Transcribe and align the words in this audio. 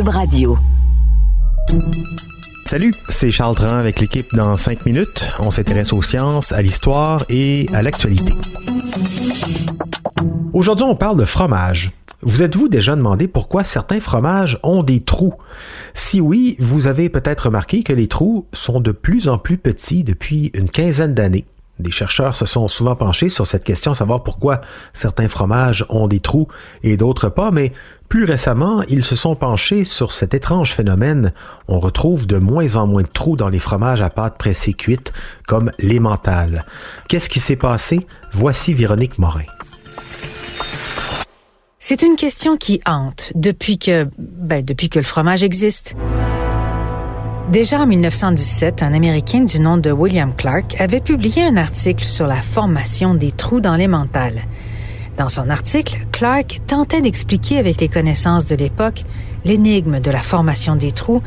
Radio. 0.00 0.56
Salut, 2.64 2.94
c'est 3.10 3.30
Charles 3.30 3.54
Dran 3.54 3.76
avec 3.76 4.00
l'équipe 4.00 4.26
dans 4.32 4.56
5 4.56 4.86
minutes. 4.86 5.28
On 5.38 5.50
s'intéresse 5.50 5.92
aux 5.92 6.00
sciences, 6.00 6.50
à 6.52 6.62
l'histoire 6.62 7.24
et 7.28 7.66
à 7.74 7.82
l'actualité. 7.82 8.32
Aujourd'hui, 10.54 10.86
on 10.86 10.96
parle 10.96 11.18
de 11.18 11.26
fromage. 11.26 11.92
Vous 12.22 12.42
êtes-vous 12.42 12.68
déjà 12.68 12.96
demandé 12.96 13.28
pourquoi 13.28 13.64
certains 13.64 14.00
fromages 14.00 14.58
ont 14.62 14.82
des 14.82 15.00
trous? 15.00 15.34
Si 15.92 16.22
oui, 16.22 16.56
vous 16.58 16.86
avez 16.86 17.10
peut-être 17.10 17.46
remarqué 17.46 17.82
que 17.82 17.92
les 17.92 18.08
trous 18.08 18.46
sont 18.54 18.80
de 18.80 18.92
plus 18.92 19.28
en 19.28 19.36
plus 19.36 19.58
petits 19.58 20.04
depuis 20.04 20.50
une 20.54 20.70
quinzaine 20.70 21.12
d'années. 21.12 21.44
Des 21.82 21.90
chercheurs 21.90 22.36
se 22.36 22.46
sont 22.46 22.68
souvent 22.68 22.94
penchés 22.94 23.28
sur 23.28 23.46
cette 23.46 23.64
question, 23.64 23.92
savoir 23.92 24.22
pourquoi 24.22 24.60
certains 24.94 25.28
fromages 25.28 25.84
ont 25.88 26.06
des 26.06 26.20
trous 26.20 26.46
et 26.84 26.96
d'autres 26.96 27.28
pas, 27.28 27.50
mais 27.50 27.72
plus 28.08 28.24
récemment, 28.24 28.82
ils 28.88 29.04
se 29.04 29.16
sont 29.16 29.34
penchés 29.34 29.84
sur 29.84 30.12
cet 30.12 30.32
étrange 30.32 30.72
phénomène. 30.74 31.32
On 31.66 31.80
retrouve 31.80 32.26
de 32.28 32.38
moins 32.38 32.76
en 32.76 32.86
moins 32.86 33.02
de 33.02 33.08
trous 33.08 33.36
dans 33.36 33.48
les 33.48 33.58
fromages 33.58 34.00
à 34.00 34.10
pâte 34.10 34.38
pressée 34.38 34.74
cuite, 34.74 35.12
comme 35.48 35.72
l'emmental. 35.80 36.64
Qu'est-ce 37.08 37.28
qui 37.28 37.40
s'est 37.40 37.56
passé? 37.56 38.06
Voici 38.32 38.74
Véronique 38.74 39.18
Morin. 39.18 39.44
C'est 41.80 42.02
une 42.02 42.14
question 42.14 42.56
qui 42.56 42.80
hante 42.86 43.32
depuis 43.34 43.76
que, 43.76 44.06
ben, 44.16 44.64
depuis 44.64 44.88
que 44.88 45.00
le 45.00 45.04
fromage 45.04 45.42
existe. 45.42 45.96
Déjà 47.52 47.80
en 47.80 47.86
1917, 47.86 48.82
un 48.82 48.94
Américain 48.94 49.40
du 49.42 49.60
nom 49.60 49.76
de 49.76 49.92
William 49.92 50.34
Clark 50.34 50.74
avait 50.80 51.02
publié 51.02 51.44
un 51.44 51.58
article 51.58 52.06
sur 52.06 52.26
la 52.26 52.40
formation 52.40 53.12
des 53.12 53.30
trous 53.30 53.60
dans 53.60 53.76
l'emmental. 53.76 54.32
Dans 55.18 55.28
son 55.28 55.50
article, 55.50 55.98
Clark 56.12 56.60
tentait 56.66 57.02
d'expliquer 57.02 57.58
avec 57.58 57.78
les 57.82 57.88
connaissances 57.88 58.46
de 58.46 58.56
l'époque 58.56 59.04
l'énigme 59.44 60.00
de 60.00 60.10
la 60.10 60.20
formation 60.20 60.76
des 60.76 60.92
trous 60.92 61.20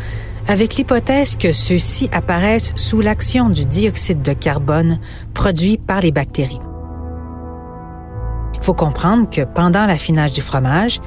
avec 0.47 0.77
l'hypothèse 0.77 1.35
que 1.35 1.51
ceux-ci 1.51 2.09
apparaissent 2.11 2.73
sous 2.75 3.01
l'action 3.01 3.49
du 3.49 3.67
dioxyde 3.67 4.23
de 4.23 4.33
carbone 4.33 4.97
produit 5.35 5.77
par 5.77 6.01
les 6.01 6.11
bactéries. 6.11 6.59
Il 8.55 8.63
faut 8.63 8.73
comprendre 8.73 9.29
que 9.29 9.41
pendant 9.41 9.85
l'affinage 9.85 10.31
du 10.31 10.41
fromage, 10.41 11.01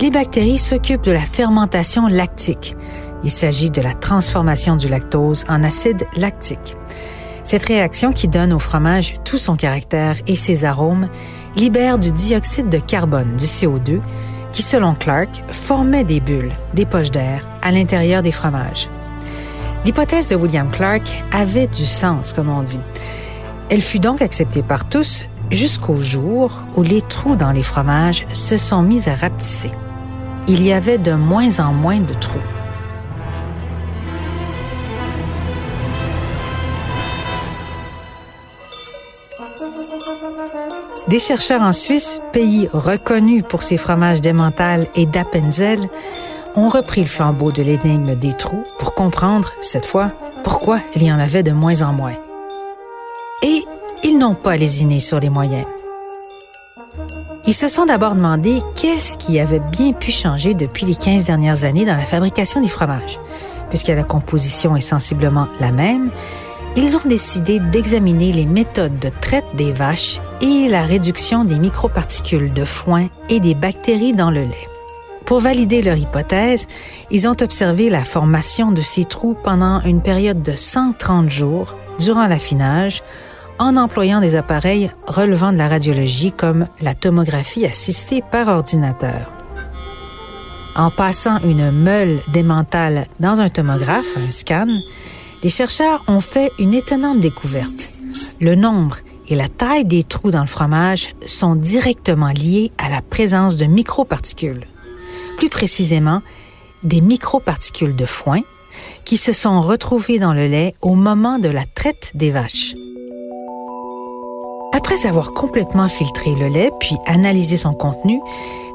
les 0.00 0.12
bactéries 0.12 0.58
s'occupent 0.58 1.02
de 1.02 1.10
la 1.10 1.18
fermentation 1.18 2.06
lactique, 2.06 2.76
il 3.24 3.30
s'agit 3.30 3.70
de 3.70 3.80
la 3.80 3.94
transformation 3.94 4.76
du 4.76 4.88
lactose 4.88 5.44
en 5.48 5.62
acide 5.62 6.06
lactique. 6.16 6.76
Cette 7.44 7.64
réaction 7.64 8.12
qui 8.12 8.28
donne 8.28 8.52
au 8.52 8.58
fromage 8.58 9.14
tout 9.24 9.38
son 9.38 9.56
caractère 9.56 10.16
et 10.26 10.36
ses 10.36 10.64
arômes 10.64 11.08
libère 11.56 11.98
du 11.98 12.12
dioxyde 12.12 12.68
de 12.68 12.78
carbone, 12.78 13.36
du 13.36 13.44
CO2, 13.44 14.00
qui, 14.52 14.62
selon 14.62 14.94
Clark, 14.94 15.42
formait 15.52 16.04
des 16.04 16.20
bulles, 16.20 16.52
des 16.74 16.86
poches 16.86 17.10
d'air, 17.10 17.46
à 17.62 17.72
l'intérieur 17.72 18.22
des 18.22 18.32
fromages. 18.32 18.88
L'hypothèse 19.84 20.28
de 20.28 20.36
William 20.36 20.70
Clark 20.70 21.24
avait 21.32 21.66
du 21.66 21.84
sens, 21.84 22.32
comme 22.32 22.50
on 22.50 22.62
dit. 22.62 22.80
Elle 23.70 23.82
fut 23.82 23.98
donc 23.98 24.20
acceptée 24.20 24.62
par 24.62 24.88
tous 24.88 25.26
jusqu'au 25.50 25.96
jour 25.96 26.52
où 26.76 26.82
les 26.82 27.00
trous 27.00 27.36
dans 27.36 27.52
les 27.52 27.62
fromages 27.62 28.26
se 28.32 28.56
sont 28.56 28.82
mis 28.82 29.08
à 29.08 29.14
rapetisser. 29.14 29.70
Il 30.48 30.62
y 30.62 30.72
avait 30.72 30.98
de 30.98 31.12
moins 31.12 31.60
en 31.60 31.72
moins 31.72 32.00
de 32.00 32.14
trous. 32.14 32.38
Des 41.08 41.18
chercheurs 41.18 41.62
en 41.62 41.72
Suisse, 41.72 42.20
pays 42.32 42.68
reconnu 42.72 43.42
pour 43.42 43.62
ses 43.62 43.76
fromages 43.76 44.20
d'Emmental 44.20 44.86
et 44.94 45.06
d'Appenzell, 45.06 45.80
ont 46.56 46.68
repris 46.68 47.02
le 47.02 47.06
flambeau 47.06 47.52
de 47.52 47.62
l'énigme 47.62 48.14
des 48.14 48.32
trous 48.32 48.64
pour 48.78 48.94
comprendre, 48.94 49.50
cette 49.60 49.86
fois, 49.86 50.10
pourquoi 50.44 50.78
il 50.94 51.02
y 51.02 51.12
en 51.12 51.18
avait 51.18 51.42
de 51.42 51.52
moins 51.52 51.82
en 51.82 51.92
moins. 51.92 52.14
Et 53.42 53.64
ils 54.04 54.18
n'ont 54.18 54.34
pas 54.34 54.56
lésiné 54.56 54.98
sur 54.98 55.20
les 55.20 55.30
moyens. 55.30 55.66
Ils 57.46 57.54
se 57.54 57.68
sont 57.68 57.86
d'abord 57.86 58.14
demandé 58.14 58.60
qu'est-ce 58.76 59.16
qui 59.16 59.40
avait 59.40 59.62
bien 59.72 59.92
pu 59.92 60.10
changer 60.10 60.54
depuis 60.54 60.86
les 60.86 60.94
15 60.94 61.24
dernières 61.24 61.64
années 61.64 61.86
dans 61.86 61.96
la 61.96 62.02
fabrication 62.02 62.60
des 62.60 62.68
fromages. 62.68 63.18
Puisque 63.70 63.88
la 63.88 64.04
composition 64.04 64.76
est 64.76 64.80
sensiblement 64.80 65.48
la 65.60 65.72
même, 65.72 66.10
ils 66.76 66.96
ont 66.96 67.08
décidé 67.08 67.58
d'examiner 67.58 68.32
les 68.32 68.46
méthodes 68.46 68.98
de 68.98 69.10
traite 69.20 69.44
des 69.54 69.72
vaches 69.72 70.20
et 70.40 70.68
la 70.68 70.82
réduction 70.82 71.44
des 71.44 71.58
microparticules 71.58 72.52
de 72.52 72.64
foin 72.64 73.08
et 73.28 73.40
des 73.40 73.54
bactéries 73.54 74.14
dans 74.14 74.30
le 74.30 74.42
lait. 74.42 74.68
Pour 75.24 75.40
valider 75.40 75.82
leur 75.82 75.96
hypothèse, 75.96 76.66
ils 77.10 77.28
ont 77.28 77.36
observé 77.40 77.90
la 77.90 78.04
formation 78.04 78.72
de 78.72 78.82
ces 78.82 79.04
trous 79.04 79.36
pendant 79.44 79.80
une 79.82 80.02
période 80.02 80.42
de 80.42 80.56
130 80.56 81.28
jours 81.28 81.76
durant 81.98 82.26
l'affinage 82.26 83.02
en 83.58 83.76
employant 83.76 84.20
des 84.20 84.36
appareils 84.36 84.90
relevant 85.06 85.52
de 85.52 85.58
la 85.58 85.68
radiologie 85.68 86.32
comme 86.32 86.66
la 86.80 86.94
tomographie 86.94 87.66
assistée 87.66 88.22
par 88.32 88.48
ordinateur. 88.48 89.32
En 90.74 90.90
passant 90.90 91.38
une 91.44 91.70
meule 91.70 92.20
d'émental 92.32 93.06
dans 93.18 93.40
un 93.40 93.50
tomographe, 93.50 94.16
un 94.16 94.30
scan, 94.30 94.68
les 95.42 95.48
chercheurs 95.48 96.04
ont 96.06 96.20
fait 96.20 96.52
une 96.58 96.74
étonnante 96.74 97.20
découverte. 97.20 97.90
Le 98.40 98.54
nombre 98.54 98.98
et 99.28 99.34
la 99.34 99.48
taille 99.48 99.84
des 99.84 100.02
trous 100.02 100.30
dans 100.30 100.40
le 100.40 100.46
fromage 100.46 101.14
sont 101.24 101.54
directement 101.54 102.30
liés 102.30 102.72
à 102.78 102.88
la 102.88 103.00
présence 103.00 103.56
de 103.56 103.66
microparticules. 103.66 104.66
Plus 105.38 105.48
précisément, 105.48 106.20
des 106.82 107.00
microparticules 107.00 107.96
de 107.96 108.06
foin 108.06 108.40
qui 109.04 109.16
se 109.16 109.32
sont 109.32 109.60
retrouvées 109.60 110.18
dans 110.18 110.32
le 110.32 110.46
lait 110.46 110.74
au 110.80 110.94
moment 110.94 111.38
de 111.38 111.48
la 111.48 111.64
traite 111.64 112.12
des 112.14 112.30
vaches. 112.30 112.74
Après 114.72 115.06
avoir 115.06 115.32
complètement 115.32 115.88
filtré 115.88 116.34
le 116.34 116.48
lait 116.48 116.70
puis 116.80 116.96
analysé 117.06 117.56
son 117.56 117.72
contenu, 117.72 118.20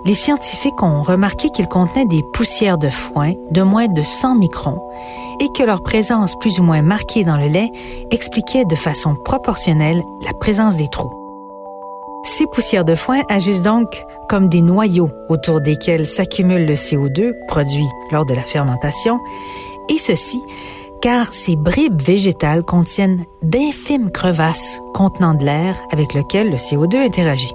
les 0.06 0.14
scientifiques 0.14 0.84
ont 0.84 1.02
remarqué 1.02 1.50
qu'il 1.50 1.68
contenait 1.68 2.06
des 2.06 2.22
poussières 2.34 2.78
de 2.78 2.90
foin 2.90 3.34
de 3.50 3.62
moins 3.64 3.88
de 3.88 4.04
100 4.04 4.36
microns 4.36 4.80
et 5.40 5.50
que 5.58 5.64
leur 5.64 5.82
présence 5.82 6.36
plus 6.40 6.60
ou 6.60 6.64
moins 6.64 6.84
marquée 6.84 7.24
dans 7.24 7.38
le 7.38 7.48
lait 7.48 7.72
expliquait 8.12 8.66
de 8.66 8.76
façon 8.76 9.16
proportionnelle 9.16 10.04
la 10.24 10.34
présence 10.34 10.78
des 10.78 10.88
trous. 10.88 11.12
Ces 12.24 12.46
poussières 12.48 12.86
de 12.86 12.96
foin 12.96 13.22
agissent 13.30 13.64
donc 13.64 14.04
comme 14.30 14.48
des 14.48 14.62
noyaux 14.62 15.10
autour 15.30 15.60
desquels 15.60 16.08
s'accumule 16.08 16.66
le 16.66 16.76
CO2 16.76 17.34
produit 17.48 17.88
lors 18.12 18.26
de 18.26 18.34
la 18.34 18.42
fermentation, 18.42 19.20
et 19.90 19.98
ceci 19.98 20.42
car 21.02 21.34
ces 21.34 21.56
bribes 21.56 22.02
végétales 22.02 22.64
contiennent 22.64 23.26
d'infimes 23.44 24.10
crevasses 24.10 24.82
contenant 24.94 25.36
de 25.36 25.46
l'air 25.46 25.80
avec 25.92 26.16
lequel 26.16 26.50
le 26.50 26.58
CO2 26.58 26.98
interagit. 26.98 27.54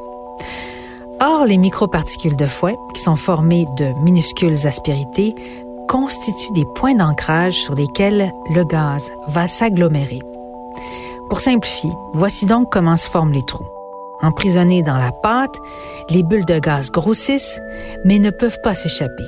Or, 1.22 1.44
les 1.44 1.58
microparticules 1.58 2.36
de 2.36 2.46
foin, 2.46 2.74
qui 2.94 3.02
sont 3.02 3.16
formées 3.16 3.66
de 3.76 3.92
minuscules 4.02 4.66
aspérités, 4.66 5.34
constituent 5.86 6.52
des 6.52 6.64
points 6.74 6.94
d'ancrage 6.94 7.54
sur 7.54 7.74
lesquels 7.74 8.32
le 8.54 8.64
gaz 8.64 9.12
va 9.28 9.46
s'agglomérer. 9.46 10.20
Pour 11.28 11.40
simplifier, 11.40 11.90
voici 12.14 12.46
donc 12.46 12.72
comment 12.72 12.96
se 12.96 13.10
forment 13.10 13.32
les 13.32 13.44
trous. 13.44 13.66
Emprisonnés 14.22 14.82
dans 14.82 14.96
la 14.96 15.12
pâte, 15.12 15.56
les 16.08 16.22
bulles 16.22 16.46
de 16.46 16.58
gaz 16.58 16.90
grossissent, 16.90 17.60
mais 18.04 18.18
ne 18.18 18.30
peuvent 18.30 18.60
pas 18.62 18.74
s'échapper. 18.74 19.26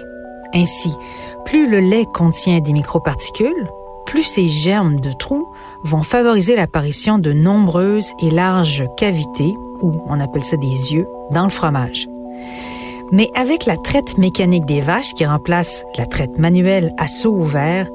Ainsi, 0.54 0.96
plus 1.44 1.68
le 1.68 1.80
lait 1.80 2.06
contient 2.06 2.60
des 2.60 2.72
microparticules, 2.72 3.68
plus 4.06 4.24
ces 4.24 4.48
germes 4.48 5.00
de 5.00 5.12
trous 5.12 5.46
vont 5.84 6.02
favoriser 6.02 6.56
l'apparition 6.56 7.18
de 7.18 7.32
nombreuses 7.32 8.12
et 8.20 8.30
larges 8.30 8.84
cavités, 8.96 9.54
ou 9.82 9.92
on 10.08 10.20
appelle 10.20 10.44
ça 10.44 10.56
des 10.56 10.94
yeux, 10.94 11.06
dans 11.30 11.44
le 11.44 11.50
fromage. 11.50 12.08
Mais 13.12 13.30
avec 13.34 13.66
la 13.66 13.76
traite 13.76 14.16
mécanique 14.16 14.64
des 14.64 14.80
vaches 14.80 15.12
qui 15.12 15.26
remplace 15.26 15.84
la 15.98 16.06
traite 16.06 16.38
manuelle 16.38 16.94
à 16.98 17.06
seau 17.06 17.32
ouvert, 17.32 17.88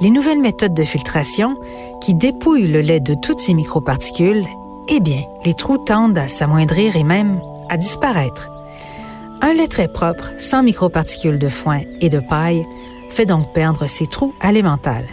les 0.00 0.10
nouvelles 0.10 0.40
méthodes 0.40 0.74
de 0.74 0.84
filtration 0.84 1.56
qui 2.00 2.14
dépouillent 2.14 2.68
le 2.68 2.80
lait 2.80 3.00
de 3.00 3.14
toutes 3.14 3.40
ces 3.40 3.54
microparticules, 3.54 4.44
eh 4.88 5.00
bien, 5.00 5.22
les 5.44 5.54
trous 5.54 5.78
tendent 5.78 6.18
à 6.18 6.28
s'amoindrir 6.28 6.96
et 6.96 7.04
même 7.04 7.40
à 7.68 7.76
disparaître. 7.76 8.50
Un 9.40 9.54
lait 9.54 9.68
très 9.68 9.88
propre, 9.88 10.30
sans 10.38 10.62
microparticules 10.62 11.38
de 11.38 11.48
foin 11.48 11.80
et 12.00 12.08
de 12.08 12.20
paille, 12.20 12.64
fait 13.10 13.26
donc 13.26 13.52
perdre 13.52 13.86
ses 13.86 14.06
trous 14.06 14.32
à 14.40 14.52
l'emmental. 14.52 15.04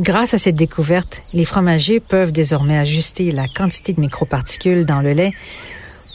Grâce 0.00 0.32
à 0.32 0.38
cette 0.38 0.56
découverte, 0.56 1.20
les 1.34 1.44
fromagers 1.44 2.00
peuvent 2.00 2.32
désormais 2.32 2.78
ajuster 2.78 3.32
la 3.32 3.46
quantité 3.48 3.92
de 3.92 4.00
microparticules 4.00 4.86
dans 4.86 5.02
le 5.02 5.12
lait 5.12 5.32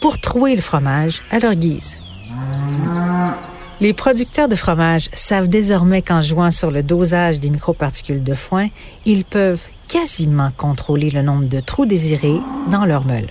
pour 0.01 0.19
trouer 0.19 0.55
le 0.55 0.61
fromage 0.61 1.21
à 1.29 1.37
leur 1.37 1.53
guise. 1.53 2.01
Les 3.79 3.93
producteurs 3.93 4.47
de 4.47 4.55
fromage 4.55 5.11
savent 5.13 5.49
désormais 5.49 6.01
qu'en 6.01 6.21
jouant 6.21 6.49
sur 6.49 6.71
le 6.71 6.81
dosage 6.81 7.39
des 7.39 7.51
microparticules 7.51 8.23
de 8.23 8.33
foin, 8.33 8.69
ils 9.05 9.23
peuvent 9.23 9.67
quasiment 9.88 10.49
contrôler 10.57 11.11
le 11.11 11.21
nombre 11.21 11.47
de 11.47 11.59
trous 11.59 11.85
désirés 11.85 12.41
dans 12.71 12.85
leur 12.85 13.05
meule. 13.05 13.29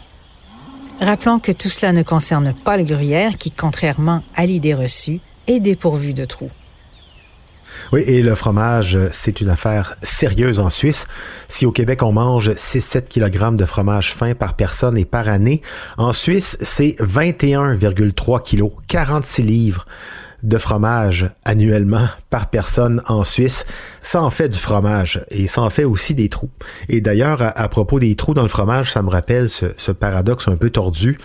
Rappelons 1.01 1.41
que 1.41 1.51
tout 1.51 1.69
cela 1.69 1.93
ne 1.93 2.05
concerne 2.05 2.55
pas 2.55 2.77
le 2.77 2.85
gruyère 2.85 3.39
qui, 3.39 3.51
contrairement 3.51 4.23
à 4.37 4.47
l'idée 4.47 4.75
reçue, 4.75 5.19
est 5.49 5.59
dépourvu 5.59 6.15
de 6.15 6.25
trous. 6.25 6.51
Oui, 7.93 8.03
et 8.07 8.23
le 8.23 8.35
fromage, 8.35 8.99
c'est 9.13 9.41
une 9.41 9.49
affaire 9.49 9.97
sérieuse 10.03 10.61
en 10.61 10.71
Suisse. 10.71 11.07
Si 11.49 11.67
au 11.67 11.73
Québec, 11.73 12.03
on 12.03 12.13
mange 12.13 12.51
6-7 12.51 13.09
kg 13.09 13.57
de 13.57 13.65
fromage 13.65 14.15
fin 14.15 14.35
par 14.35 14.55
personne 14.55 14.97
et 14.97 15.05
par 15.05 15.29
année, 15.29 15.63
en 15.97 16.13
Suisse, 16.13 16.57
c'est 16.61 16.97
21,3 17.01 18.43
kg, 18.43 18.71
46 18.89 19.43
livres 19.43 19.87
de 20.43 20.59
fromage 20.59 21.31
annuellement 21.45 22.07
par 22.29 22.51
personne 22.51 23.01
en 23.07 23.25
Suisse. 23.25 23.65
Ça 24.03 24.23
en 24.23 24.31
fait 24.31 24.51
du 24.51 24.59
fromage 24.59 25.25
et 25.31 25.49
ça 25.49 25.63
en 25.63 25.71
fait 25.71 25.85
aussi 25.85 26.15
des 26.15 26.29
trous. 26.29 26.51
Et 26.89 27.01
d'ailleurs, 27.01 27.41
à, 27.41 27.69
propos 27.69 27.99
des 27.99 28.15
trous 28.15 28.35
dans 28.35 28.43
le 28.43 28.49
fromage, 28.49 28.93
ça 28.93 29.03
me 29.03 29.09
rappelle 29.09 29.49
ce, 29.49 29.67
ce 29.79 29.91
paradoxe 29.91 30.47
un 30.49 30.57
peu 30.57 30.71
tordu. 30.71 31.19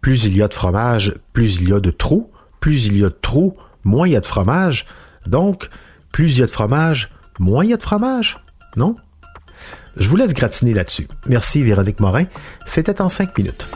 Plus 0.00 0.26
il 0.26 0.36
y 0.36 0.42
a 0.42 0.48
de 0.48 0.54
fromage, 0.54 1.14
plus 1.32 1.56
il 1.56 1.70
y 1.70 1.72
a 1.72 1.80
de 1.80 1.90
trous. 1.90 2.30
Plus 2.60 2.86
il 2.86 2.98
y 2.98 3.04
a 3.04 3.08
de 3.08 3.18
trous, 3.20 3.56
moins 3.84 4.06
il 4.06 4.12
y 4.12 4.16
a 4.16 4.20
de 4.20 4.26
fromage. 4.26 4.86
Donc, 5.28 5.68
plus 6.12 6.36
il 6.36 6.40
y 6.40 6.42
a 6.42 6.46
de 6.46 6.50
fromage, 6.50 7.10
moins 7.38 7.64
il 7.64 7.70
y 7.70 7.74
a 7.74 7.76
de 7.76 7.82
fromage. 7.82 8.40
Non? 8.76 8.96
Je 9.96 10.08
vous 10.08 10.16
laisse 10.16 10.34
gratiner 10.34 10.74
là-dessus. 10.74 11.08
Merci 11.26 11.62
Véronique 11.62 12.00
Morin. 12.00 12.24
C'était 12.66 13.00
en 13.00 13.08
cinq 13.08 13.36
minutes. 13.36 13.66